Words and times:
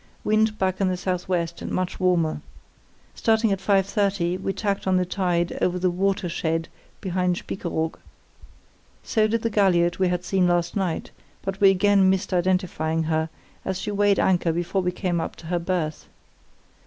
Wind 0.23 0.57
back 0.57 0.81
in 0.81 0.87
the 0.87 0.97
SW 0.97 1.29
and 1.61 1.69
much 1.69 1.99
warmer. 1.99 2.41
Starting 3.13 3.51
at 3.51 3.59
5.30 3.59 4.41
we 4.41 4.51
tacked 4.51 4.87
on 4.87 4.97
the 4.97 5.05
tide 5.05 5.55
over 5.61 5.77
the 5.77 5.91
'watershed' 5.91 6.69
behind 7.01 7.35
Spiekeroog. 7.35 7.99
So 9.03 9.27
did 9.27 9.43
the 9.43 9.51
galliot 9.51 9.99
we 9.99 10.07
had 10.07 10.23
seen 10.25 10.47
last 10.47 10.75
night, 10.75 11.11
but 11.43 11.61
we 11.61 11.69
again 11.69 12.09
missed 12.09 12.33
identifying 12.33 13.03
her, 13.03 13.29
as 13.63 13.77
she 13.79 13.91
weighed 13.91 14.19
anchor 14.19 14.51
before 14.51 14.81
we 14.81 14.91
came 14.91 15.21
up 15.21 15.35
to 15.35 15.45
her 15.45 15.59
berth. 15.59 16.07